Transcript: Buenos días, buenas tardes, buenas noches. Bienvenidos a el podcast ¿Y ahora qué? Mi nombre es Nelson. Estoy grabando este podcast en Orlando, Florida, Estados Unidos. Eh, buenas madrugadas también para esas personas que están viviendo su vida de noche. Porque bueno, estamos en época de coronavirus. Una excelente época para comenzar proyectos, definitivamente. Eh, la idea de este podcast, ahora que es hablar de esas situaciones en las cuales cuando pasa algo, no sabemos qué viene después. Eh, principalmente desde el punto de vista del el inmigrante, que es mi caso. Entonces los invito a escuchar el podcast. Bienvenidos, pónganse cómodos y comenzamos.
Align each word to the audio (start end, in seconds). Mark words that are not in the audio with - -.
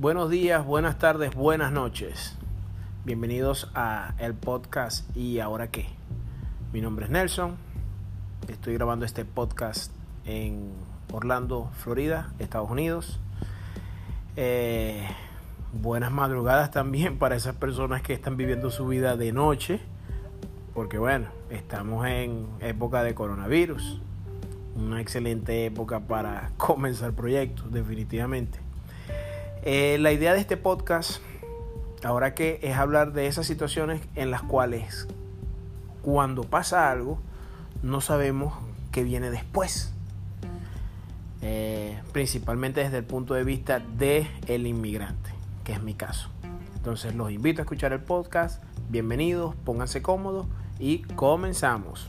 Buenos 0.00 0.30
días, 0.30 0.64
buenas 0.64 0.98
tardes, 0.98 1.34
buenas 1.34 1.72
noches. 1.72 2.34
Bienvenidos 3.04 3.70
a 3.74 4.14
el 4.18 4.32
podcast 4.32 5.14
¿Y 5.14 5.40
ahora 5.40 5.70
qué? 5.70 5.88
Mi 6.72 6.80
nombre 6.80 7.04
es 7.04 7.10
Nelson. 7.10 7.56
Estoy 8.48 8.72
grabando 8.72 9.04
este 9.04 9.26
podcast 9.26 9.92
en 10.24 10.72
Orlando, 11.12 11.70
Florida, 11.74 12.32
Estados 12.38 12.70
Unidos. 12.70 13.20
Eh, 14.36 15.06
buenas 15.74 16.10
madrugadas 16.10 16.70
también 16.70 17.18
para 17.18 17.36
esas 17.36 17.54
personas 17.54 18.00
que 18.00 18.14
están 18.14 18.38
viviendo 18.38 18.70
su 18.70 18.86
vida 18.86 19.18
de 19.18 19.32
noche. 19.34 19.80
Porque 20.72 20.96
bueno, 20.96 21.26
estamos 21.50 22.06
en 22.06 22.46
época 22.60 23.02
de 23.02 23.14
coronavirus. 23.14 24.00
Una 24.76 25.02
excelente 25.02 25.66
época 25.66 26.00
para 26.00 26.52
comenzar 26.56 27.12
proyectos, 27.12 27.70
definitivamente. 27.70 28.69
Eh, 29.62 29.98
la 30.00 30.10
idea 30.12 30.32
de 30.32 30.40
este 30.40 30.56
podcast, 30.56 31.20
ahora 32.02 32.34
que 32.34 32.60
es 32.62 32.76
hablar 32.76 33.12
de 33.12 33.26
esas 33.26 33.46
situaciones 33.46 34.00
en 34.14 34.30
las 34.30 34.42
cuales 34.42 35.06
cuando 36.00 36.44
pasa 36.44 36.90
algo, 36.90 37.18
no 37.82 38.00
sabemos 38.00 38.54
qué 38.90 39.04
viene 39.04 39.30
después. 39.30 39.92
Eh, 41.42 41.98
principalmente 42.12 42.82
desde 42.82 42.98
el 42.98 43.04
punto 43.04 43.34
de 43.34 43.44
vista 43.44 43.80
del 43.80 44.28
el 44.46 44.66
inmigrante, 44.66 45.30
que 45.64 45.72
es 45.72 45.82
mi 45.82 45.92
caso. 45.94 46.30
Entonces 46.76 47.14
los 47.14 47.30
invito 47.30 47.60
a 47.60 47.64
escuchar 47.64 47.92
el 47.92 48.00
podcast. 48.00 48.62
Bienvenidos, 48.88 49.54
pónganse 49.64 50.00
cómodos 50.00 50.46
y 50.78 50.98
comenzamos. 51.02 52.08